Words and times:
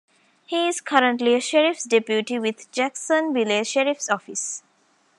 He 0.47 0.67
is 0.67 0.81
currently 0.81 1.35
a 1.35 1.39
sheriffs 1.39 1.83
deputy 1.83 2.39
with 2.39 2.57
the 2.57 2.65
Jacksonville 2.71 3.63
Sheriff's 3.63 4.09
Office. 4.09 4.63